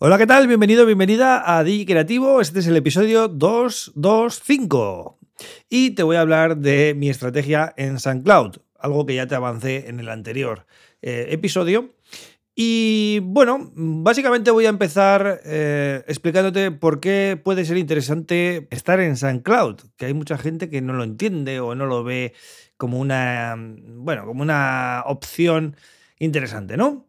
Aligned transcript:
Hola, 0.00 0.18
¿qué 0.18 0.26
tal? 0.26 0.48
Bienvenido, 0.48 0.86
bienvenida 0.86 1.56
a 1.56 1.62
Digi 1.62 1.86
Creativo. 1.86 2.40
Este 2.40 2.58
es 2.58 2.66
el 2.66 2.76
episodio 2.76 3.28
225. 3.28 5.20
Y 5.70 5.90
te 5.90 6.02
voy 6.02 6.16
a 6.16 6.20
hablar 6.22 6.56
de 6.56 6.94
mi 6.96 7.08
estrategia 7.08 7.72
en 7.76 8.00
SoundCloud, 8.00 8.56
algo 8.76 9.06
que 9.06 9.14
ya 9.14 9.28
te 9.28 9.36
avancé 9.36 9.88
en 9.88 10.00
el 10.00 10.08
anterior 10.08 10.66
eh, 11.00 11.28
episodio. 11.30 11.94
Y 12.56 13.20
bueno, 13.22 13.70
básicamente 13.76 14.50
voy 14.50 14.66
a 14.66 14.70
empezar 14.70 15.40
eh, 15.44 16.02
explicándote 16.08 16.72
por 16.72 16.98
qué 16.98 17.40
puede 17.42 17.64
ser 17.64 17.76
interesante 17.76 18.66
estar 18.72 18.98
en 18.98 19.16
SoundCloud, 19.16 19.76
que 19.96 20.06
hay 20.06 20.14
mucha 20.14 20.36
gente 20.38 20.68
que 20.68 20.80
no 20.80 20.94
lo 20.94 21.04
entiende 21.04 21.60
o 21.60 21.76
no 21.76 21.86
lo 21.86 22.02
ve 22.02 22.34
como 22.76 22.98
una, 22.98 23.54
bueno, 23.56 24.26
como 24.26 24.42
una 24.42 25.04
opción 25.06 25.76
interesante, 26.18 26.76
¿no? 26.76 27.06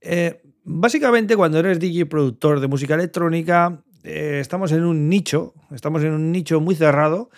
Eh, 0.00 0.42
básicamente 0.64 1.36
cuando 1.36 1.58
eres 1.58 1.78
DJ 1.78 2.06
productor 2.06 2.60
de 2.60 2.68
música 2.68 2.94
electrónica, 2.94 3.82
eh, 4.02 4.38
estamos 4.40 4.72
en 4.72 4.84
un 4.84 5.08
nicho, 5.08 5.54
estamos 5.74 6.02
en 6.02 6.12
un 6.12 6.32
nicho 6.32 6.60
muy 6.60 6.74
cerrado 6.74 7.30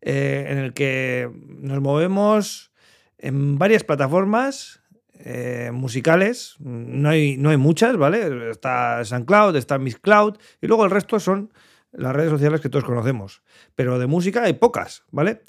en 0.00 0.58
el 0.58 0.72
que 0.72 1.28
nos 1.48 1.80
movemos 1.80 2.70
en 3.18 3.58
varias 3.58 3.82
plataformas 3.82 4.80
eh, 5.28 5.70
musicales. 5.72 6.56
No 6.60 7.08
hay, 7.08 7.36
no 7.36 7.50
hay 7.50 7.56
muchas, 7.56 7.96
¿vale? 7.96 8.50
Está 8.50 9.04
SoundCloud, 9.04 9.56
está 9.56 9.78
Miss 9.78 9.98
Cloud 9.98 10.36
y 10.60 10.66
luego 10.66 10.84
el 10.84 10.90
resto 10.90 11.18
son 11.18 11.52
las 11.92 12.14
redes 12.14 12.30
sociales 12.30 12.60
que 12.60 12.68
todos 12.68 12.84
conocemos. 12.84 13.42
Pero 13.74 13.98
de 13.98 14.06
música 14.06 14.44
hay 14.44 14.52
pocas, 14.54 15.04
¿vale? 15.10 15.42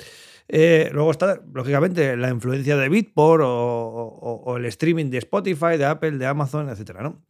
Eh, 0.49 0.89
luego 0.93 1.11
está, 1.11 1.41
lógicamente, 1.53 2.15
la 2.15 2.29
influencia 2.29 2.77
de 2.77 2.89
Beatport 2.89 3.43
o, 3.45 4.55
el 4.57 4.65
streaming 4.65 5.09
de 5.09 5.17
Spotify, 5.17 5.77
de 5.77 5.85
Apple, 5.85 6.11
de 6.11 6.25
Amazon, 6.25 6.70
etcétera, 6.70 7.03
¿no? 7.03 7.21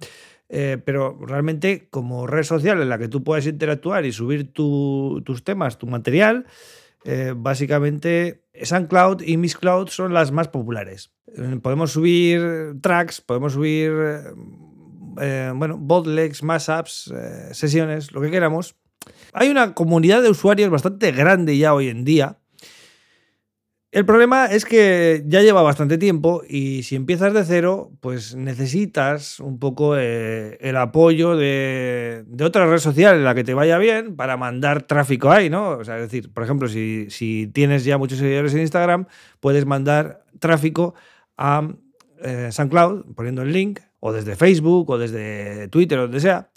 Eh, 0.50 0.78
pero 0.84 1.18
realmente, 1.20 1.90
como 1.90 2.26
red 2.26 2.44
social 2.44 2.82
en 2.82 2.90
la 2.90 2.98
que 2.98 3.08
tú 3.08 3.24
puedes 3.24 3.48
interactuar 3.48 4.06
y 4.06 4.12
subir 4.12 4.54
tus 4.54 5.44
temas, 5.44 5.78
tu 5.78 5.88
material, 5.88 6.46
eh, 7.04 7.34
básicamente 7.36 8.46
SoundCloud 8.62 9.22
y 9.22 9.38
Miss 9.38 9.58
Cloud 9.58 9.88
son 9.90 10.14
las 10.14 10.32
más 10.32 10.48
populares. 10.48 11.14
Podemos 11.62 11.92
subir 11.92 12.76
tracks, 12.82 13.22
podemos 13.22 13.54
subir, 13.54 13.92
eh, 15.22 15.52
bueno, 15.54 15.78
bootlegs, 15.78 16.42
mashups, 16.44 17.14
sesiones, 17.52 18.12
lo 18.14 18.22
que 18.22 18.32
queramos. 18.32 18.76
Hay 19.34 19.50
una 19.50 19.74
comunidad 19.74 20.22
de 20.22 20.30
usuarios 20.30 20.70
bastante 20.70 21.12
grande 21.12 21.58
ya 21.58 21.74
hoy 21.74 21.90
en 21.90 22.06
día 22.06 22.40
el 23.98 24.06
problema 24.06 24.46
es 24.46 24.64
que 24.64 25.24
ya 25.26 25.42
lleva 25.42 25.64
bastante 25.64 25.98
tiempo 25.98 26.44
y 26.48 26.84
si 26.84 26.96
empiezas 26.96 27.34
de 27.34 27.44
cero, 27.44 27.90
pues 28.00 28.36
necesitas 28.36 29.40
un 29.40 29.58
poco 29.58 29.98
eh, 29.98 30.60
el 30.62 30.78
apoyo 30.78 31.36
de, 31.36 32.24
otra 32.44 32.68
red 32.68 32.78
social 32.78 33.16
en 33.16 33.24
la 33.24 33.34
que 33.34 33.44
te 33.44 33.56
vaya 33.56 33.80
bien 33.80 34.16
para 34.16 34.38
mandar 34.38 34.84
tráfico 34.84 35.32
ahí, 35.32 35.50
¿no? 35.50 35.70
O 35.70 35.84
sea, 35.84 35.96
es 35.96 36.04
decir, 36.04 36.32
por 36.32 36.44
ejemplo, 36.44 36.68
si, 36.68 37.50
tienes 37.56 37.86
ya 37.86 37.98
muchos 37.98 38.20
seguidores 38.20 38.54
en 38.54 38.62
Instagram, 38.62 39.08
puedes 39.40 39.66
mandar 39.66 40.24
tráfico 40.38 40.94
a 41.36 41.68
eh, 42.22 42.50
SoundCloud 42.52 43.16
poniendo 43.16 43.42
el 43.42 43.52
link, 43.52 43.80
o 44.00 44.14
desde 44.14 44.36
Facebook, 44.36 44.92
o 44.92 45.00
desde 45.00 45.70
Twitter, 45.70 45.98
o 45.98 46.04
donde 46.04 46.20
sea 46.20 46.52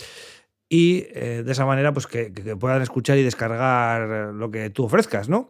y 0.69 1.07
eh, 1.15 1.43
de 1.45 1.53
esa 1.53 1.65
manera 1.65 1.95
pues 1.95 2.07
que, 2.07 2.31
puedan 2.61 2.83
escuchar 2.83 3.17
y 3.17 3.23
descargar 3.23 4.35
lo 4.35 4.51
que 4.51 4.69
tú 4.69 4.85
ofrezcas, 4.85 5.31
¿no? 5.31 5.49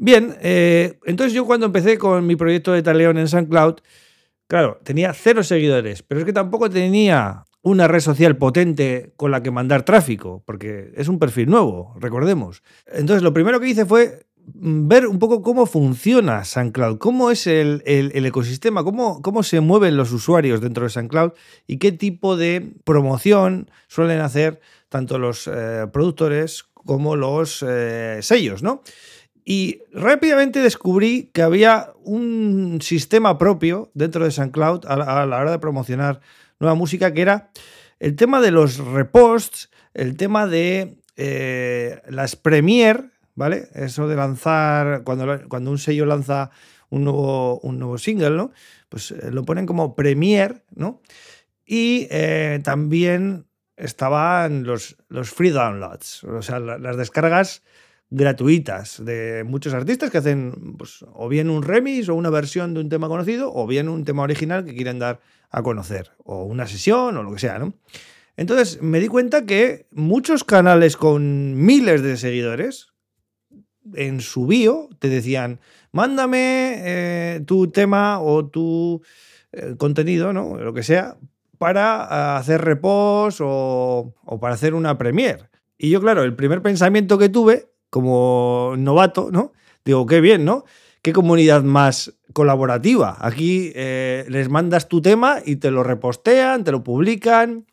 Bien, 0.00 0.36
eh, 0.40 0.96
entonces 1.06 1.34
yo 1.34 1.44
cuando 1.44 1.66
empecé 1.66 1.98
con 1.98 2.24
mi 2.24 2.36
proyecto 2.36 2.72
de 2.72 2.82
Taleón 2.82 3.18
en 3.18 3.26
SoundCloud, 3.26 3.78
claro, 4.46 4.78
tenía 4.84 5.12
cero 5.12 5.42
seguidores, 5.42 6.04
pero 6.04 6.20
es 6.20 6.24
que 6.24 6.32
tampoco 6.32 6.70
tenía 6.70 7.44
una 7.62 7.88
red 7.88 7.98
social 7.98 8.36
potente 8.36 9.12
con 9.16 9.32
la 9.32 9.42
que 9.42 9.50
mandar 9.50 9.82
tráfico, 9.82 10.44
porque 10.46 10.92
es 10.94 11.08
un 11.08 11.18
perfil 11.18 11.50
nuevo, 11.50 11.96
recordemos. 11.98 12.62
Entonces 12.86 13.24
lo 13.24 13.34
primero 13.34 13.58
que 13.58 13.68
hice 13.68 13.86
fue 13.86 14.20
ver 14.54 15.08
un 15.08 15.18
poco 15.18 15.42
cómo 15.42 15.66
funciona 15.66 16.44
SoundCloud, 16.44 16.98
cómo 16.98 17.32
es 17.32 17.48
el, 17.48 17.82
ecosistema, 17.84 18.84
cómo, 18.84 19.20
cómo, 19.20 19.42
se 19.42 19.60
mueven 19.60 19.96
los 19.96 20.12
usuarios 20.12 20.60
dentro 20.60 20.84
de 20.84 20.90
SoundCloud 20.90 21.32
y 21.66 21.78
qué 21.78 21.90
tipo 21.90 22.36
de 22.36 22.72
promoción 22.84 23.68
suelen 23.88 24.20
hacer 24.20 24.60
tanto 24.88 25.18
los 25.18 25.48
eh, 25.48 25.86
productores 25.92 26.64
como 26.72 27.16
los 27.16 27.64
eh, 27.66 28.20
sellos, 28.22 28.62
¿no? 28.62 28.82
Y 29.50 29.80
rápidamente 29.94 30.60
descubrí 30.60 31.30
que 31.32 31.40
había 31.40 31.94
un 32.04 32.80
sistema 32.82 33.38
propio 33.38 33.90
dentro 33.94 34.22
de 34.22 34.30
SoundCloud 34.30 34.84
a 34.84 34.94
la, 34.94 35.24
hora 35.24 35.50
de 35.50 35.58
promocionar 35.58 36.20
nueva 36.60 36.74
música, 36.74 37.14
que 37.14 37.22
era 37.22 37.48
el 37.98 38.14
tema 38.14 38.42
de 38.42 38.50
los 38.50 38.76
reposts, 38.76 39.70
el 39.94 40.18
tema 40.18 40.46
de 40.46 40.98
eh, 41.16 42.02
las 42.10 42.36
premier, 42.36 43.10
¿vale? 43.36 43.70
Eso 43.72 44.06
de 44.06 44.16
lanzar, 44.16 45.02
cuando, 45.02 45.48
cuando 45.48 45.70
un 45.70 45.78
sello 45.78 46.04
lanza 46.04 46.50
un 46.90 47.04
nuevo, 47.04 47.58
un 47.60 47.78
nuevo 47.78 47.96
single, 47.96 48.36
¿no? 48.36 48.52
Pues 48.90 49.12
eh, 49.12 49.30
lo 49.30 49.46
ponen 49.46 49.64
como 49.64 49.96
premier, 49.96 50.62
¿no? 50.74 51.00
Y 51.64 52.06
eh, 52.10 52.60
también 52.64 53.46
estaban 53.78 54.64
los, 54.64 54.98
los 55.08 55.30
free 55.30 55.48
downloads, 55.48 56.24
o 56.24 56.42
sea, 56.42 56.58
las 56.58 56.98
descargas 56.98 57.62
gratuitas 58.10 59.04
de 59.04 59.44
muchos 59.44 59.74
artistas 59.74 60.10
que 60.10 60.18
hacen 60.18 60.76
pues, 60.78 61.04
o 61.12 61.28
bien 61.28 61.50
un 61.50 61.62
remix 61.62 62.08
o 62.08 62.14
una 62.14 62.30
versión 62.30 62.74
de 62.74 62.80
un 62.80 62.88
tema 62.88 63.08
conocido 63.08 63.52
o 63.52 63.66
bien 63.66 63.88
un 63.88 64.04
tema 64.04 64.22
original 64.22 64.64
que 64.64 64.74
quieren 64.74 64.98
dar 64.98 65.20
a 65.50 65.62
conocer 65.62 66.12
o 66.24 66.44
una 66.44 66.66
sesión 66.66 67.16
o 67.16 67.22
lo 67.22 67.32
que 67.32 67.38
sea, 67.38 67.58
¿no? 67.58 67.74
Entonces 68.36 68.80
me 68.80 69.00
di 69.00 69.08
cuenta 69.08 69.44
que 69.44 69.86
muchos 69.90 70.44
canales 70.44 70.96
con 70.96 71.56
miles 71.56 72.02
de 72.02 72.16
seguidores 72.16 72.92
en 73.94 74.20
su 74.20 74.46
bio 74.46 74.88
te 74.98 75.08
decían, 75.08 75.60
mándame 75.92 76.76
eh, 76.78 77.40
tu 77.46 77.70
tema 77.70 78.20
o 78.20 78.46
tu 78.46 79.02
eh, 79.52 79.74
contenido, 79.76 80.32
¿no? 80.32 80.56
Lo 80.56 80.72
que 80.72 80.82
sea, 80.82 81.16
para 81.58 82.36
hacer 82.36 82.62
repos 82.62 83.38
o, 83.40 84.14
o 84.24 84.40
para 84.40 84.54
hacer 84.54 84.74
una 84.74 84.96
premiere. 84.96 85.48
Y 85.76 85.90
yo, 85.90 86.00
claro, 86.00 86.22
el 86.22 86.36
primer 86.36 86.62
pensamiento 86.62 87.18
que 87.18 87.28
tuve 87.28 87.68
como 87.90 88.74
novato, 88.76 89.30
¿no? 89.30 89.52
Digo, 89.84 90.06
qué 90.06 90.20
bien, 90.20 90.44
¿no? 90.44 90.64
Qué 91.02 91.12
comunidad 91.12 91.62
más 91.62 92.14
colaborativa. 92.32 93.16
Aquí 93.20 93.72
eh, 93.74 94.26
les 94.28 94.48
mandas 94.48 94.88
tu 94.88 95.00
tema 95.00 95.38
y 95.44 95.56
te 95.56 95.70
lo 95.70 95.82
repostean, 95.82 96.64
te 96.64 96.72
lo 96.72 96.82
publican. 96.82 97.66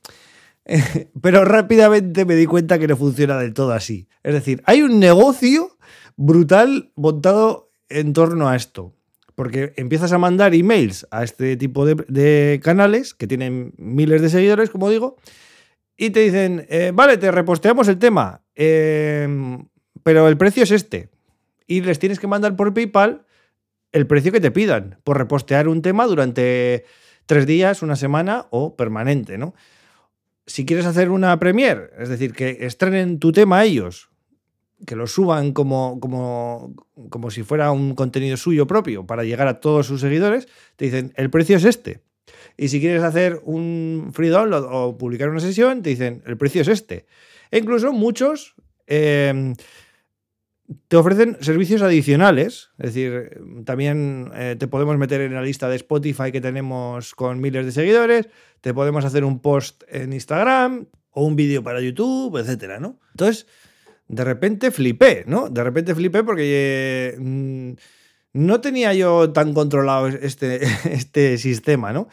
Pero 1.22 1.46
rápidamente 1.46 2.26
me 2.26 2.36
di 2.36 2.46
cuenta 2.46 2.80
que 2.80 2.88
no 2.88 2.98
funciona 2.98 3.38
del 3.38 3.54
todo 3.54 3.74
así. 3.74 4.08
Es 4.24 4.34
decir, 4.34 4.62
hay 4.66 4.82
un 4.82 5.00
negocio 5.00 5.78
brutal 6.16 6.92
montado 6.96 7.72
en 7.90 8.14
torno 8.14 8.48
a 8.48 8.56
esto. 8.56 8.94
Porque 9.36 9.74
empiezas 9.76 10.14
a 10.14 10.18
mandar 10.18 10.56
emails 10.56 11.06
a 11.12 11.24
este 11.24 11.58
tipo 11.58 11.86
de, 11.86 12.60
canales 12.64 13.14
que 13.14 13.28
tienen 13.28 13.74
miles 13.78 14.22
de 14.22 14.30
seguidores, 14.30 14.70
como 14.70 14.90
digo, 14.90 15.18
y 15.98 16.12
te 16.12 16.22
dicen, 16.22 16.66
eh, 16.70 16.92
vale, 16.94 17.18
te 17.18 17.32
reposteamos 17.32 17.90
el 17.90 17.98
tema. 17.98 18.42
Eh, 18.56 19.28
pero 20.06 20.28
el 20.28 20.38
precio 20.38 20.62
es 20.62 20.70
este. 20.70 21.10
Y 21.66 21.82
les 21.82 21.98
tienes 21.98 22.20
que 22.20 22.28
mandar 22.28 22.56
por 22.56 22.76
PayPal 22.76 23.26
el 23.92 24.06
precio 24.06 24.32
que 24.32 24.40
te 24.40 24.52
pidan 24.52 25.00
por 25.04 25.18
repostear 25.18 25.68
un 25.68 25.82
tema 25.82 26.06
durante 26.06 26.86
tres 27.26 27.48
días, 27.48 27.82
una 27.82 27.96
semana 27.96 28.46
o 28.52 28.76
permanente, 28.76 29.40
¿no? 29.40 29.56
Si 30.46 30.64
quieres 30.64 30.86
hacer 30.86 31.10
una 31.10 31.40
premier, 31.40 31.92
es 31.98 32.08
decir, 32.08 32.34
que 32.34 32.68
estrenen 32.68 33.18
tu 33.18 33.32
tema 33.32 33.64
ellos, 33.64 34.12
que 34.86 34.96
lo 34.96 35.08
suban 35.08 35.54
como, 35.54 36.00
como, 36.00 36.76
como 37.10 37.32
si 37.32 37.42
fuera 37.42 37.72
un 37.72 37.96
contenido 37.96 38.38
suyo 38.38 38.68
propio 38.68 39.08
para 39.08 39.24
llegar 39.24 39.48
a 39.48 39.60
todos 39.60 39.88
sus 39.88 40.02
seguidores, 40.02 40.48
te 40.76 40.86
dicen, 40.86 41.14
el 41.16 41.32
precio 41.32 41.58
es 41.58 41.66
este. 41.66 42.02
Y 42.58 42.68
si 42.68 42.80
quieres 42.80 43.02
hacer 43.02 43.42
un 43.44 44.12
free 44.14 44.30
download 44.30 44.68
o 44.70 45.00
publicar 45.00 45.30
una 45.30 45.40
sesión, 45.40 45.82
te 45.82 45.90
dicen, 45.90 46.22
el 46.28 46.38
precio 46.38 46.62
es 46.62 46.68
este. 46.68 47.08
E 47.50 47.58
incluso 47.58 47.92
muchos 47.92 48.54
eh, 48.86 49.56
te 50.88 50.98
ofrecen 50.98 51.38
servicios 51.42 51.82
adicionales, 51.82 52.72
es 52.80 52.94
decir, 52.94 53.42
también 53.66 54.32
eh, 54.34 54.56
te 54.58 54.68
podemos 54.68 54.98
meter 54.98 55.22
en 55.22 55.34
la 55.34 55.42
lista 55.42 55.70
de 55.70 55.76
Spotify 55.76 56.32
que 56.32 56.42
tenemos 56.42 57.14
con 57.14 57.40
miles 57.40 57.66
de 57.66 57.72
seguidores, 57.72 58.30
te 58.62 58.74
podemos 58.74 59.06
hacer 59.06 59.24
un 59.24 59.40
post 59.40 59.84
en 59.88 60.14
Instagram 60.14 60.88
o 61.12 61.24
un 61.24 61.36
vídeo 61.36 61.64
para 61.64 61.82
YouTube, 61.82 62.38
etcétera, 62.38 62.80
¿no? 62.80 63.00
Entonces, 63.12 63.48
de 64.08 64.24
repente 64.24 64.72
flipé, 64.72 65.24
¿no? 65.28 65.50
De 65.50 65.64
repente 65.64 65.94
flipé 65.94 66.24
porque 66.24 67.16
mm, 67.18 67.72
no 68.34 68.62
tenía 68.62 68.94
yo 68.94 69.32
tan 69.32 69.54
controlado 69.54 70.08
este, 70.08 70.62
este 70.92 71.38
sistema, 71.38 71.94
¿no? 71.94 72.08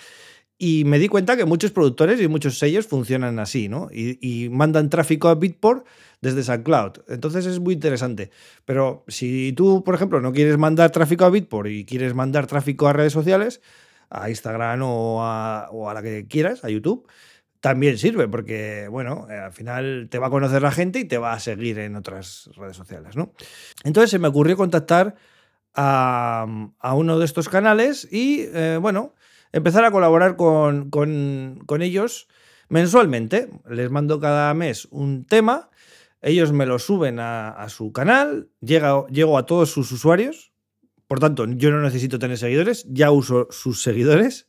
Y 0.65 0.85
me 0.85 1.01
di 1.01 1.09
cuenta 1.09 1.37
que 1.37 1.45
muchos 1.45 1.73
productores 1.73 2.21
y 2.21 2.29
muchos 2.29 2.57
sellos 2.57 2.87
funcionan 2.87 3.41
así, 3.41 3.69
¿no? 3.69 3.89
Y, 3.91 4.49
mandan 4.49 4.91
tráfico 4.91 5.27
a 5.27 5.35
Bitport 5.35 5.85
desde 6.21 6.45
SoundCloud. 6.45 6.99
Entonces 7.09 7.47
es 7.47 7.59
muy 7.59 7.75
interesante. 7.75 8.31
Pero 8.65 9.03
si 9.09 9.53
tú, 9.55 9.83
por 9.83 9.97
ejemplo, 9.97 10.21
no 10.21 10.33
quieres 10.33 10.59
mandar 10.59 10.93
tráfico 10.93 11.25
a 11.25 11.31
Bitport 11.31 11.69
y 11.69 11.85
quieres 11.85 12.15
mandar 12.15 12.47
tráfico 12.47 12.87
a 12.87 12.93
redes 12.93 13.13
sociales, 13.13 13.61
a 14.09 14.31
Instagram 14.31 14.83
o 14.85 15.25
a, 15.25 15.93
la 15.93 16.01
que 16.01 16.29
quieras, 16.29 16.65
a 16.65 16.69
YouTube, 16.69 17.09
también 17.59 17.99
sirve 17.99 18.29
porque, 18.29 18.87
bueno, 18.89 19.27
eh, 19.31 19.39
al 19.39 19.53
final 19.53 20.07
te 20.13 20.21
va 20.21 20.29
a 20.29 20.31
conocer 20.31 20.63
la 20.63 20.71
gente 20.71 21.01
y 21.01 21.05
te 21.07 21.19
va 21.19 21.33
a 21.33 21.41
seguir 21.41 21.81
en 21.81 21.97
otras 21.97 22.51
redes 22.55 22.77
sociales, 22.77 23.17
¿no? 23.17 23.33
Entonces 23.83 24.13
se 24.13 24.21
me 24.21 24.29
ocurrió 24.29 24.57
contactar 24.57 25.17
a, 25.75 26.47
uno 26.95 27.19
de 27.19 27.25
estos 27.25 27.49
canales 27.49 28.07
y, 28.13 28.43
eh, 28.55 28.79
bueno, 28.81 29.15
empezar 29.53 29.85
a 29.85 29.91
colaborar 29.91 30.37
con, 30.37 30.91
ellos 31.81 32.29
mensualmente. 32.69 33.51
Les 33.69 33.91
mando 33.91 34.21
cada 34.21 34.53
mes 34.55 34.89
un 34.91 35.25
tema, 35.25 35.71
ellos 36.21 36.53
me 36.53 36.67
lo 36.67 36.79
suben 36.79 37.19
a, 37.21 37.67
su 37.69 37.93
canal, 37.93 38.49
llega, 38.61 39.07
llego 39.09 39.39
a 39.39 39.47
todos 39.47 39.71
sus 39.71 39.93
usuarios, 39.93 40.53
por 41.13 41.21
tanto, 41.21 41.45
yo 41.47 41.71
no 41.71 41.83
necesito 41.83 42.19
tener 42.19 42.39
seguidores, 42.39 42.87
ya 42.89 43.11
uso 43.11 43.47
sus 43.51 43.83
seguidores. 43.83 44.49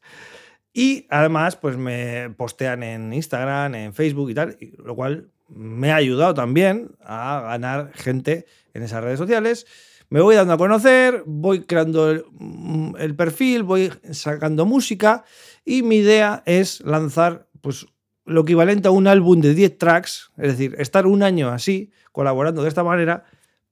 Y 0.71 1.07
además, 1.09 1.57
pues 1.57 1.75
me 1.75 2.33
postean 2.37 2.83
en 2.83 3.11
Instagram, 3.11 3.75
en 3.75 3.93
Facebook 3.93 4.29
y 4.29 4.33
tal, 4.33 4.57
lo 4.77 4.95
cual 4.95 5.29
me 5.49 5.91
ha 5.91 5.97
ayudado 5.97 6.33
también 6.33 6.95
a 7.01 7.41
ganar 7.41 7.91
gente 7.93 8.45
en 8.73 8.81
esas 8.81 9.03
redes 9.03 9.19
sociales. 9.19 9.67
Me 10.13 10.21
voy 10.21 10.35
dando 10.35 10.53
a 10.53 10.57
conocer, 10.59 11.23
voy 11.25 11.61
creando 11.61 12.11
el, 12.11 12.23
mm, 12.33 13.15
perfil, 13.17 13.63
voy 13.63 13.91
sacando 14.11 14.63
música 14.63 15.23
y 15.65 15.81
mi 15.81 15.95
idea 15.95 16.43
es 16.45 16.81
lanzar 16.81 17.47
pues, 17.61 17.87
lo 18.23 18.41
equivalente 18.41 18.87
a 18.87 18.91
un 18.91 19.07
álbum 19.07 19.41
de 19.41 19.55
10 19.55 19.75
tracks, 19.79 20.31
es 20.37 20.49
decir, 20.49 20.75
estar 20.77 21.07
un 21.07 21.23
año 21.23 21.49
así, 21.49 21.89
colaborando 22.11 22.61
de 22.61 22.69
esta 22.69 22.83
manera, 22.83 23.23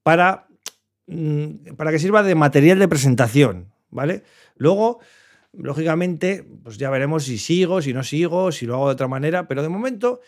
para, 0.02 0.48
mm, 1.06 1.76
para 1.78 1.92
que 1.92 2.00
sirva 2.00 2.24
de 2.24 2.34
material 2.34 2.80
de 2.80 2.88
presentación, 2.88 3.72
¿vale? 3.92 4.24
Luego 4.56 5.00
Lógicamente, 5.54 6.46
pues 6.64 6.78
ya 6.78 6.90
veremos 6.90 7.26
si 7.26 7.38
sigo, 7.38 7.82
si 7.82 7.94
no 7.94 8.04
sigo, 8.04 8.54
si 8.54 8.66
lo 8.66 8.76
hago 8.76 8.88
de 8.88 8.94
otra 8.94 9.10
manera, 9.10 9.50
pero 9.50 9.62
de 9.62 9.68
momento 9.68 10.22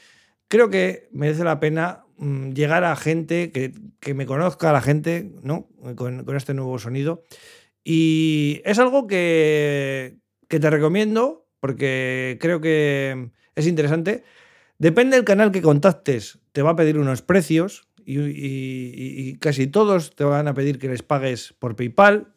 creo 0.49 0.69
que 0.69 1.07
merece 1.13 1.45
la 1.45 1.61
pena 1.61 2.02
llegar 2.17 2.83
a 2.83 2.95
gente 2.95 3.51
que, 3.51 4.13
me 4.13 4.25
conozca, 4.25 4.69
a 4.69 4.73
la 4.73 4.81
gente, 4.81 5.31
¿no? 5.41 5.67
Con, 5.95 6.25
este 6.35 6.53
nuevo 6.53 6.77
sonido. 6.79 7.23
Y 7.83 8.61
es 8.65 8.79
algo 8.79 9.07
que, 9.07 10.17
te 10.47 10.69
recomiendo 10.69 11.47
porque 11.59 12.37
creo 12.39 12.61
que 12.61 13.29
es 13.55 13.67
interesante. 13.67 14.23
Depende 14.77 15.15
del 15.15 15.25
canal 15.25 15.51
que 15.51 15.61
contactes, 15.61 16.39
te 16.51 16.61
va 16.61 16.71
a 16.71 16.75
pedir 16.75 16.97
unos 16.97 17.21
precios 17.21 17.87
y, 18.05 19.35
casi 19.37 19.67
todos 19.67 20.15
te 20.15 20.23
van 20.23 20.47
a 20.47 20.53
pedir 20.53 20.79
que 20.79 20.89
les 20.89 21.03
pagues 21.03 21.53
por 21.59 21.75
PayPal. 21.75 22.32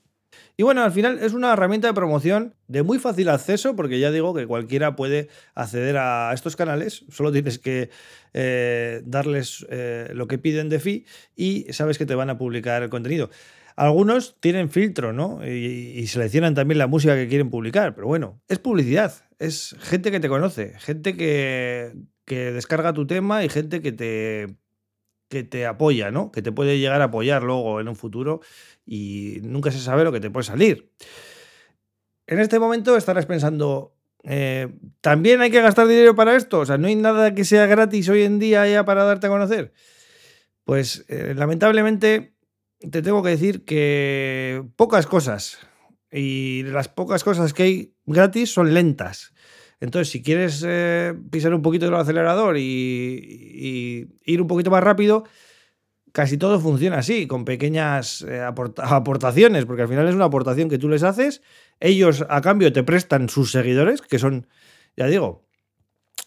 Y 0.56 0.62
bueno, 0.62 0.82
al 0.82 0.92
final 0.92 1.18
es 1.20 1.34
una 1.34 1.52
herramienta 1.52 1.88
de 1.88 1.94
promoción 1.94 2.54
de 2.66 2.82
muy 2.82 2.98
fácil 2.98 3.28
acceso, 3.28 3.76
porque 3.76 3.98
ya 3.98 4.10
digo 4.10 4.34
que 4.34 4.46
cualquiera 4.46 4.96
puede 4.96 5.28
acceder 5.54 5.96
a 5.98 6.32
estos 6.32 6.56
canales, 6.56 7.04
solo 7.10 7.30
tienes 7.30 7.58
que 7.58 7.90
eh, 8.32 9.02
darles 9.04 9.66
eh, 9.68 10.10
lo 10.14 10.26
que 10.26 10.38
piden 10.38 10.68
de 10.68 10.80
fee 10.80 11.04
y 11.34 11.66
sabes 11.72 11.98
que 11.98 12.06
te 12.06 12.14
van 12.14 12.30
a 12.30 12.38
publicar 12.38 12.82
el 12.82 12.90
contenido. 12.90 13.30
Algunos 13.76 14.40
tienen 14.40 14.70
filtro, 14.70 15.12
¿no? 15.12 15.46
Y, 15.46 16.06
seleccionan 16.06 16.54
también 16.54 16.78
la 16.78 16.86
música 16.86 17.14
que 17.14 17.28
quieren 17.28 17.50
publicar, 17.50 17.94
pero 17.94 18.06
bueno, 18.06 18.40
es 18.48 18.58
publicidad, 18.58 19.12
es 19.38 19.76
gente 19.80 20.10
que 20.10 20.20
te 20.20 20.30
conoce, 20.30 20.72
gente 20.78 21.14
que, 21.14 21.92
que 22.24 22.52
descarga 22.52 22.94
tu 22.94 23.06
tema 23.06 23.44
y 23.44 23.50
gente 23.50 23.82
que 23.82 23.92
te 23.92 24.56
que 25.28 25.42
te 25.44 25.66
apoya, 25.66 26.10
¿no? 26.10 26.30
Que 26.30 26.42
te 26.42 26.52
puede 26.52 26.78
llegar 26.78 27.00
a 27.00 27.06
apoyar 27.06 27.42
luego 27.42 27.80
en 27.80 27.88
un 27.88 27.96
futuro 27.96 28.40
y 28.84 29.38
nunca 29.42 29.70
se 29.70 29.80
sabe 29.80 30.04
lo 30.04 30.12
que 30.12 30.20
te 30.20 30.30
puede 30.30 30.44
salir. 30.44 30.90
En 32.26 32.38
este 32.38 32.58
momento 32.58 32.96
estarás 32.96 33.26
pensando, 33.26 33.94
eh, 34.24 34.68
¿también 35.00 35.40
hay 35.40 35.50
que 35.50 35.60
gastar 35.60 35.86
dinero 35.86 36.14
para 36.14 36.36
esto? 36.36 36.60
O 36.60 36.66
sea, 36.66 36.78
¿no 36.78 36.88
hay 36.88 36.96
nada 36.96 37.34
que 37.34 37.44
sea 37.44 37.66
gratis 37.66 38.08
hoy 38.08 38.22
en 38.22 38.38
día 38.38 38.66
ya 38.68 38.84
para 38.84 39.04
darte 39.04 39.26
a 39.26 39.30
conocer? 39.30 39.72
Pues 40.64 41.04
eh, 41.08 41.34
lamentablemente 41.36 42.34
te 42.90 43.02
tengo 43.02 43.22
que 43.22 43.30
decir 43.30 43.64
que 43.64 44.64
pocas 44.76 45.06
cosas. 45.06 45.58
Y 46.10 46.62
las 46.64 46.88
pocas 46.88 47.24
cosas 47.24 47.52
que 47.52 47.62
hay 47.62 47.94
gratis 48.04 48.52
son 48.52 48.74
lentas. 48.74 49.32
Entonces, 49.80 50.10
si 50.10 50.22
quieres 50.22 50.64
eh, 50.66 51.14
pisar 51.30 51.54
un 51.54 51.62
poquito 51.62 51.86
el 51.86 51.94
acelerador 51.94 52.56
y, 52.56 54.08
ir 54.24 54.40
un 54.40 54.48
poquito 54.48 54.70
más 54.70 54.82
rápido, 54.82 55.24
casi 56.12 56.38
todo 56.38 56.58
funciona 56.60 56.98
así, 56.98 57.26
con 57.26 57.44
pequeñas 57.44 58.22
eh, 58.22 58.40
aportaciones, 58.40 59.66
porque 59.66 59.82
al 59.82 59.88
final 59.88 60.08
es 60.08 60.14
una 60.14 60.24
aportación 60.26 60.70
que 60.70 60.78
tú 60.78 60.88
les 60.88 61.02
haces. 61.02 61.42
Ellos 61.78 62.24
a 62.28 62.40
cambio 62.40 62.72
te 62.72 62.82
prestan 62.82 63.28
sus 63.28 63.52
seguidores, 63.52 64.00
que 64.00 64.18
son, 64.18 64.46
ya 64.96 65.06
digo, 65.06 65.44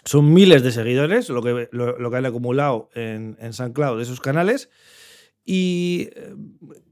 son 0.06 0.32
miles 0.32 0.62
de 0.62 0.72
seguidores, 0.72 1.30
lo 1.30 1.42
que, 1.42 1.70
lo, 1.72 2.12
que 2.12 2.18
han 2.18 2.26
acumulado 2.26 2.90
en, 2.94 3.36
en 3.40 3.54
SoundCloud 3.54 3.98
de 3.98 4.04
esos 4.04 4.22
canales. 4.22 4.70
Y 5.44 6.10
eh, 6.16 6.36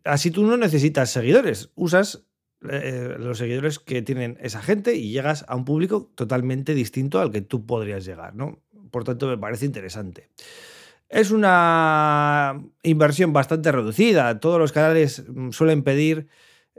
así 0.03 0.31
tú 0.31 0.43
no 0.43 0.57
necesitas 0.57 1.11
seguidores, 1.11 1.69
usas 1.75 2.23
eh, 2.69 3.15
los 3.19 3.37
seguidores 3.37 3.77
que 3.77 4.01
tienen 4.01 4.37
esa 4.41 4.61
gente 4.61 4.95
y 4.95 5.11
llegas 5.11 5.45
a 5.47 5.55
un 5.55 5.63
público 5.63 6.11
totalmente 6.15 6.73
distinto 6.73 7.19
al 7.19 7.31
que 7.31 7.41
tú 7.41 7.67
podrías 7.67 8.03
llegar, 8.03 8.35
¿no? 8.35 8.59
Por 8.89 9.03
tanto, 9.03 9.27
me 9.27 9.37
parece 9.37 9.65
interesante. 9.65 10.29
Es 11.07 11.29
una 11.29 12.59
inversión 12.81 13.31
bastante 13.31 13.71
reducida. 13.71 14.39
Todos 14.39 14.59
los 14.59 14.71
canales 14.71 15.23
mm, 15.27 15.51
suelen 15.51 15.83
pedir 15.83 16.27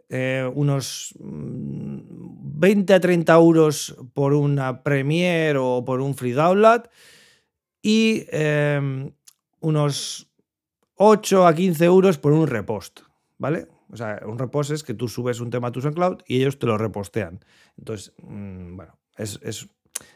eh, 0.08 0.50
unos 0.52 1.14
20 1.20 2.92
mm, 2.92 2.96
a 2.96 3.00
30 3.00 3.32
euros 3.34 3.96
por 4.14 4.34
una 4.34 4.82
Premiere 4.82 5.58
o 5.58 5.84
por 5.84 6.00
un 6.00 6.16
free 6.16 6.32
download 6.32 6.84
y 7.82 8.26
unos 9.60 10.28
8 10.96 11.46
a 11.46 11.54
15 11.54 11.84
euros 11.84 12.18
por 12.18 12.32
un 12.32 12.48
repost, 12.48 13.00
¿vale? 13.38 13.68
O 13.90 13.96
sea, 13.96 14.20
un 14.26 14.38
repost 14.38 14.70
es 14.70 14.82
que 14.82 14.94
tú 14.94 15.08
subes 15.08 15.40
un 15.40 15.50
tema 15.50 15.68
a 15.68 15.72
tu 15.72 15.80
SoundCloud 15.80 16.22
y 16.26 16.36
ellos 16.36 16.58
te 16.58 16.66
lo 16.66 16.78
repostean. 16.78 17.44
Entonces, 17.76 18.12
mm, 18.22 18.76
bueno, 18.76 18.98
es, 19.16 19.68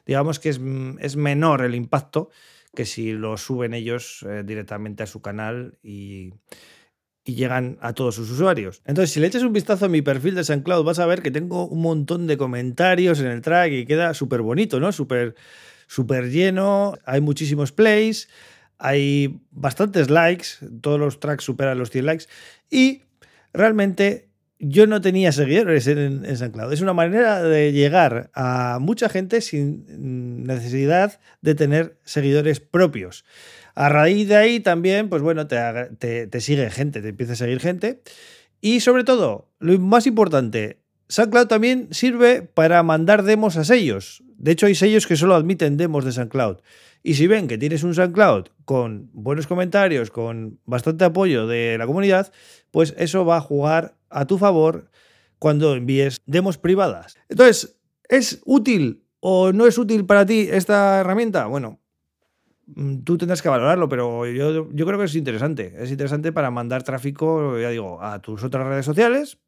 digamos 0.07 0.39
que 0.39 0.51
es, 0.51 0.61
es, 1.01 1.17
menor 1.17 1.63
el 1.63 1.75
impacto 1.75 2.31
que 2.75 2.85
si 2.85 3.13
lo 3.13 3.37
suben 3.37 3.75
ellos 3.75 4.25
eh, 4.29 4.43
directamente 4.45 5.03
a 5.03 5.07
su 5.07 5.21
canal 5.21 5.79
y, 5.83 6.33
y 7.25 7.35
llegan 7.35 7.79
a 7.81 7.93
todos 7.93 8.15
sus 8.15 8.31
usuarios. 8.31 8.83
Entonces, 8.87 9.13
si 9.13 9.21
le 9.21 9.27
echas 9.27 9.43
un 9.43 9.53
vistazo 9.53 9.87
a 9.87 9.89
mi 9.89 10.03
perfil 10.03 10.35
de 10.35 10.45
SoundCloud, 10.45 10.85
vas 10.85 10.99
a 10.99 11.07
ver 11.07 11.23
que 11.23 11.31
tengo 11.31 11.67
un 11.67 11.83
montón 11.83 12.27
de 12.27 12.37
comentarios 12.37 13.21
en 13.21 13.27
el 13.27 13.43
track 13.43 13.73
y 13.73 13.87
queda 13.87 14.15
súper 14.15 14.43
bonito, 14.43 14.81
¿no? 14.81 14.93
Súper 14.93 15.35
súper 15.93 16.31
lleno, 16.31 16.95
hay 17.05 17.21
muchísimos 17.21 17.71
plays, 17.71 18.29
hay 18.79 19.41
bastantes 19.51 20.09
likes, 20.09 20.47
todos 20.81 20.99
los 20.99 21.21
tracks 21.21 21.45
superan 21.45 21.79
los 21.79 21.91
100 21.91 22.07
likes 22.07 22.25
y 22.71 23.03
realmente 23.53 24.29
yo 24.59 24.87
no 24.87 25.01
tenía 25.01 25.33
seguidores 25.33 25.89
en, 25.89 26.25
en 26.25 26.37
SoundCloud. 26.37 26.73
Es 26.73 26.81
una 26.81 26.93
manera 26.93 27.43
de 27.43 27.73
llegar 27.73 28.31
a 28.33 28.79
mucha 28.81 29.09
gente 29.09 29.41
sin 29.41 30.45
necesidad 30.45 31.19
de 31.41 31.57
tener 31.57 31.99
seguidores 32.05 32.61
propios. 32.61 33.25
A 33.75 33.89
raíz 33.89 34.29
de 34.29 34.37
ahí 34.37 34.61
también, 34.61 35.09
pues 35.09 35.23
bueno, 35.23 35.47
te, 35.47 36.27
te, 36.27 36.41
sigue 36.41 36.71
gente, 36.71 37.01
te 37.01 37.09
empieza 37.09 37.33
a 37.33 37.37
seguir 37.37 37.59
gente. 37.59 38.03
Y 38.61 38.81
sobre 38.81 39.03
todo, 39.03 39.51
lo 39.59 39.77
más 39.79 40.07
importante, 40.07 40.79
SoundCloud 41.09 41.49
también 41.49 41.89
sirve 41.91 42.43
para 42.43 42.83
mandar 42.83 43.25
demos 43.25 43.57
a 43.57 43.65
sellos. 43.65 44.23
De 44.43 44.51
hecho, 44.51 44.67
hay 44.67 44.75
sellos 44.75 45.07
que 45.07 45.15
solo 45.15 45.37
admiten 45.37 45.77
demos 45.77 46.05
de 46.05 46.11
SoundCloud. 46.11 46.59
Y 47.05 47.15
si 47.15 47.29
ven 47.29 47.47
que 47.47 47.59
tienes 47.59 47.85
un 47.85 47.95
SoundCloud 47.95 48.47
con 48.65 49.09
buenos 49.13 49.47
comentarios, 49.47 50.11
con 50.11 50.59
bastante 50.67 51.05
apoyo 51.05 51.47
de 51.47 51.79
la 51.79 51.87
comunidad, 51.87 52.33
pues 52.73 52.93
eso 52.99 53.25
va 53.25 53.37
a 53.37 53.41
jugar 53.41 53.95
a 54.11 54.27
tu 54.27 54.39
favor 54.39 54.91
cuando 55.39 55.77
envíes 55.77 56.19
demos 56.27 56.59
privadas. 56.59 57.17
Entonces, 57.29 57.79
¿es 58.09 58.43
útil 58.45 59.05
o 59.21 59.53
no 59.53 59.69
es 59.69 59.79
útil 59.79 60.07
para 60.07 60.27
ti 60.27 60.49
esta 60.51 60.99
herramienta? 60.99 61.47
Bueno, 61.47 61.81
mm, 62.67 63.05
tú 63.05 63.17
tendrás 63.17 63.43
que 63.43 63.49
valorarlo, 63.49 63.89
pero 63.89 64.27
yo, 64.27 64.69
creo 64.69 64.99
que 64.99 65.05
es 65.05 65.15
interesante. 65.15 65.73
Es 65.79 65.93
interesante 65.93 66.33
para 66.33 66.51
mandar 66.51 66.83
tráfico, 66.83 67.61
ya 67.61 67.71
digo, 67.71 68.03
a 68.03 68.21
tus 68.21 68.43
otras 68.43 68.67
redes 68.67 68.87
sociales. 68.87 69.39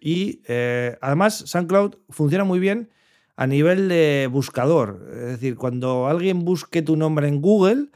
Y 0.00 0.42
eh, 0.48 0.98
además, 1.00 1.44
SoundCloud 1.46 1.98
funciona 2.08 2.42
muy 2.42 2.58
bien 2.58 2.90
a 3.40 3.46
nivel 3.46 3.88
de 3.88 4.28
buscador. 4.30 5.08
Es 5.14 5.28
decir, 5.28 5.56
cuando 5.56 6.08
alguien 6.08 6.44
busque 6.44 6.82
tu 6.82 6.94
nombre 6.94 7.26
en 7.26 7.40
Google, 7.40 7.86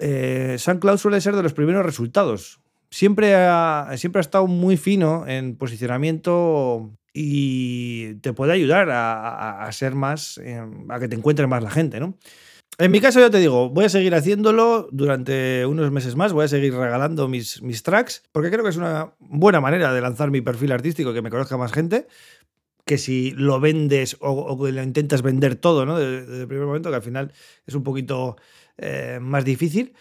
eh, 0.00 0.56
SoundCloud 0.58 0.98
suele 0.98 1.20
ser 1.20 1.36
de 1.36 1.44
los 1.44 1.52
primeros 1.52 1.86
resultados. 1.86 2.58
Siempre 2.90 3.36
ha, 3.36 3.88
siempre 3.98 4.18
ha 4.18 4.26
estado 4.26 4.48
muy 4.48 4.76
fino 4.76 5.28
en 5.28 5.54
posicionamiento 5.54 6.90
y 7.14 8.14
te 8.14 8.32
puede 8.32 8.52
ayudar 8.52 8.88
a, 8.90 9.70
ser 9.70 9.94
más, 9.94 10.38
eh, 10.38 10.60
a 10.88 10.98
que 10.98 11.06
te 11.06 11.14
encuentre 11.14 11.46
más 11.46 11.62
la 11.62 11.70
gente, 11.70 12.00
¿no? 12.00 12.18
En 12.78 12.90
mi 12.90 13.00
caso, 13.00 13.20
ya 13.20 13.28
te 13.28 13.38
digo, 13.38 13.68
voy 13.68 13.84
a 13.84 13.88
seguir 13.90 14.14
haciéndolo 14.14 14.88
durante 14.90 15.66
unos 15.66 15.90
meses 15.90 16.16
más, 16.16 16.32
voy 16.32 16.46
a 16.46 16.48
seguir 16.48 16.74
regalando 16.74 17.28
mis, 17.28 17.60
mis 17.62 17.82
tracks, 17.82 18.22
porque 18.32 18.50
creo 18.50 18.64
que 18.64 18.70
es 18.70 18.76
una 18.78 19.12
buena 19.18 19.60
manera 19.60 19.92
de 19.92 20.00
lanzar 20.00 20.30
mi 20.30 20.40
perfil 20.40 20.72
artístico, 20.72 21.12
que 21.12 21.20
me 21.20 21.28
conozca 21.28 21.58
más 21.58 21.72
gente, 21.72 22.06
que 22.90 22.98
si 22.98 23.30
lo 23.36 23.60
vendes 23.60 24.16
o, 24.18 24.60
que 24.60 24.72
lo 24.72 24.82
intentas 24.82 25.22
vender 25.22 25.54
todo, 25.54 25.86
¿no? 25.86 25.96
Desde, 25.96 26.40
el 26.40 26.48
primer 26.48 26.66
momento, 26.66 26.90
que 26.90 26.96
al 26.96 27.02
final 27.02 27.32
es 27.64 27.76
un 27.76 27.84
poquito 27.84 28.34
eh, 28.78 29.20
más 29.22 29.44
difícil. 29.44 29.94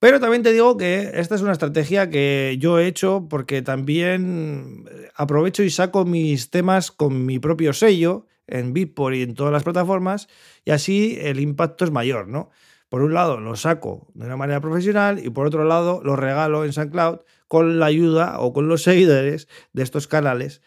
Pero 0.00 0.18
también 0.18 0.42
te 0.42 0.52
digo 0.52 0.76
que 0.76 1.12
esta 1.14 1.36
es 1.36 1.42
una 1.42 1.52
estrategia 1.52 2.10
que 2.10 2.56
yo 2.58 2.80
he 2.80 2.88
hecho 2.88 3.28
porque 3.30 3.62
también 3.62 4.90
aprovecho 5.14 5.62
y 5.62 5.70
saco 5.70 6.04
mis 6.04 6.50
temas 6.50 6.90
con 6.90 7.26
mi 7.26 7.38
propio 7.38 7.72
sello 7.72 8.26
en 8.48 8.72
Bitport 8.72 9.14
y 9.14 9.22
en 9.22 9.34
todas 9.34 9.52
las 9.52 9.62
plataformas 9.62 10.26
y 10.64 10.72
así 10.72 11.16
el 11.20 11.38
impacto 11.38 11.84
es 11.84 11.92
mayor, 11.92 12.26
¿no? 12.26 12.50
Por 12.88 13.02
un 13.02 13.14
lado 13.14 13.38
lo 13.38 13.54
saco 13.54 14.08
de 14.14 14.26
una 14.26 14.36
manera 14.36 14.60
profesional 14.60 15.24
y 15.24 15.30
por 15.30 15.46
otro 15.46 15.64
lado 15.64 16.00
lo 16.02 16.16
regalo 16.16 16.64
en 16.64 16.72
SoundCloud 16.72 17.20
con 17.46 17.78
la 17.78 17.86
ayuda 17.86 18.40
o 18.40 18.52
con 18.52 18.66
los 18.66 18.82
seguidores 18.88 19.46
de 19.72 19.84
estos 19.84 20.08
canales 20.08 20.60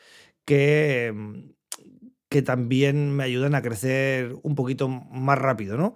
que, 0.50 1.14
que 2.28 2.42
también 2.42 3.16
me 3.16 3.24
ayudan 3.24 3.54
a 3.54 3.62
crecer 3.62 4.34
un 4.42 4.56
poquito 4.56 4.88
más 4.88 5.38
rápido, 5.38 5.78
¿no? 5.78 5.94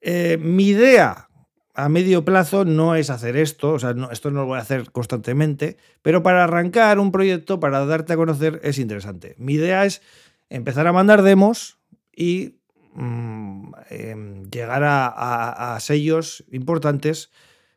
Eh, 0.00 0.38
mi 0.40 0.68
idea 0.68 1.28
a 1.74 1.90
medio 1.90 2.24
plazo 2.24 2.64
no 2.64 2.94
es 2.94 3.10
hacer 3.10 3.36
esto, 3.36 3.74
o 3.74 3.78
sea, 3.78 3.94
esto 4.10 4.30
no 4.30 4.40
lo 4.40 4.46
voy 4.46 4.58
a 4.58 4.62
hacer 4.62 4.90
constantemente, 4.90 5.76
pero 6.00 6.22
para 6.22 6.44
arrancar 6.44 6.98
un 6.98 7.12
proyecto, 7.12 7.60
para 7.60 7.84
darte 7.84 8.14
a 8.14 8.16
conocer, 8.16 8.58
es 8.64 8.78
interesante. 8.78 9.34
Mi 9.36 9.52
idea 9.52 9.84
es 9.84 10.00
empezar 10.48 10.86
a 10.86 10.94
mandar 10.94 11.20
demos 11.20 11.78
y 12.10 12.56
mm, 12.94 13.72
em, 13.90 14.50
llegar 14.50 14.82
a, 14.82 15.76
sellos 15.80 16.42
importantes, 16.50 17.30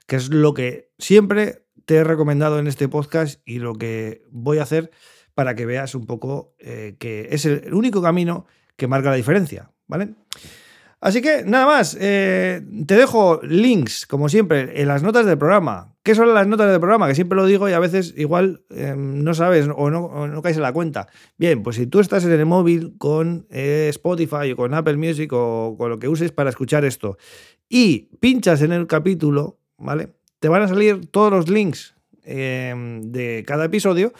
que 0.08 0.16
es 0.16 0.30
lo 0.30 0.54
que 0.54 0.90
siempre 1.00 1.66
te 1.84 1.96
he 1.96 2.04
recomendado 2.06 2.60
en 2.60 2.68
este 2.68 2.88
podcast 2.88 3.42
y 3.44 3.60
lo 3.60 3.76
que 3.76 4.24
voy 4.32 4.60
a 4.60 4.64
hacer 4.64 4.90
para 5.34 5.56
que 5.56 5.66
veas 5.66 5.96
un 5.96 6.06
poco 6.06 6.54
eh, 6.60 6.96
que 7.00 7.30
es 7.32 7.46
el 7.46 7.74
único 7.74 8.02
camino 8.02 8.46
que 8.76 8.88
marca 8.88 9.10
la 9.10 9.16
diferencia, 9.16 9.72
¿vale? 9.88 10.16
Así 11.02 11.22
que 11.24 11.44
nada 11.44 11.66
más, 11.66 11.98
eh, 12.00 12.62
te 12.86 12.96
dejo 12.96 13.40
links, 13.42 14.06
como 14.06 14.30
siempre, 14.30 14.80
en 14.82 14.88
las 14.88 15.02
notas 15.02 15.26
del 15.26 15.40
programa. 15.40 15.96
¿Qué 16.04 16.14
son 16.14 16.32
las 16.32 16.46
notas 16.46 16.70
del 16.70 16.80
programa? 16.80 17.08
Que 17.08 17.16
siempre 17.16 17.36
lo 17.36 17.48
digo 17.48 17.68
y 17.68 17.74
a 17.74 17.80
veces 17.80 18.14
igual 18.18 18.64
em, 18.70 19.24
no 19.24 19.34
sabes 19.34 19.68
o 19.76 19.90
no, 19.90 20.42
caes 20.44 20.58
en 20.58 20.64
la 20.64 20.74
cuenta. 20.74 21.08
Bien, 21.38 21.64
pues 21.64 21.78
si 21.78 21.88
tú 21.88 22.00
estás 22.00 22.24
en 22.26 22.32
el 22.32 22.46
móvil 22.46 22.94
con 23.00 23.48
eh, 23.50 23.88
Spotify 23.90 24.52
o 24.52 24.56
con 24.56 24.76
Apple 24.76 24.98
Music 24.98 25.32
o 25.34 25.76
con 25.76 25.90
lo 25.90 25.98
que 25.98 26.08
uses 26.08 26.32
para 26.32 26.52
escuchar 26.52 26.86
esto 26.86 27.18
y 27.68 28.10
pinchas 28.20 28.62
en 28.62 28.72
el 28.72 28.86
capítulo, 28.86 29.60
¿vale? 29.80 30.14
Te 30.40 30.50
van 30.50 30.62
a 30.62 30.68
salir 30.68 31.08
todos 31.08 31.32
los 31.32 31.50
links 31.50 31.96
em, 32.24 33.12
de 33.12 33.44
cada 33.46 33.66
episodio 33.66 34.14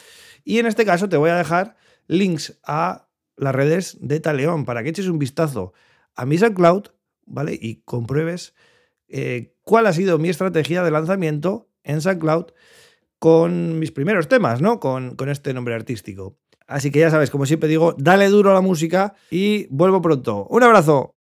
y 0.44 0.60
en 0.60 0.66
este 0.66 0.86
caso 0.86 1.10
te 1.10 1.18
voy 1.18 1.30
a 1.30 1.36
dejar 1.36 1.76
links 2.08 2.60
a 2.64 3.08
las 3.38 3.56
redes 3.56 3.98
de 4.02 4.20
Taleón 4.20 4.66
para 4.66 4.84
que 4.84 4.90
eches 4.90 5.08
un 5.08 5.20
vistazo 5.20 5.74
a 6.16 6.26
mi 6.26 6.38
SoundCloud, 6.38 6.88
¿vale? 7.26 7.58
Y 7.60 7.82
compruebes 7.86 8.54
eh, 9.08 9.56
cuál 9.64 9.88
ha 9.88 9.94
sido 9.94 10.18
mi 10.20 10.30
estrategia 10.30 10.84
de 10.84 10.92
lanzamiento 10.92 11.70
en 11.84 12.02
SoundCloud 12.02 12.48
con 13.20 13.80
mis 13.80 13.92
primeros 13.92 14.28
temas, 14.28 14.62
¿no? 14.62 14.80
Con, 14.80 15.16
con 15.16 15.30
este 15.30 15.54
nombre 15.54 15.76
artístico. 15.76 16.38
Así 16.68 16.90
que 16.90 17.00
ya 17.00 17.12
sabes, 17.12 17.30
como 17.30 17.46
siempre 17.46 17.70
digo, 17.70 17.94
dale 17.98 18.30
duro 18.30 18.52
a 18.52 18.54
la 18.54 18.62
música 18.62 19.14
y 19.30 19.68
vuelvo 19.70 20.02
pronto. 20.02 20.48
Un 20.50 20.64
abrazo. 20.64 21.16